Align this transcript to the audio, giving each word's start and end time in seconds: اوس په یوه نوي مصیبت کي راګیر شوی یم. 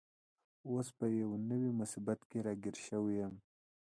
اوس 0.69 0.87
په 0.97 1.05
یوه 1.19 1.37
نوي 1.49 1.71
مصیبت 1.81 2.19
کي 2.29 2.37
راګیر 2.45 2.75
شوی 2.87 3.15
یم. 3.21 3.33